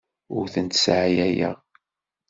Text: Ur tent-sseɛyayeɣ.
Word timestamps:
Ur 0.37 0.45
tent-sseɛyayeɣ. 0.53 1.55